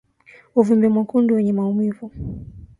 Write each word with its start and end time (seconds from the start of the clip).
Uvimbe 0.59 0.87
mwekundu 0.93 1.35
wenye 1.35 1.53
maumivu 1.53 2.05